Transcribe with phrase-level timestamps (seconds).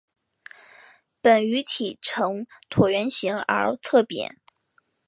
[1.21, 4.41] 本鱼体呈椭圆形而侧扁。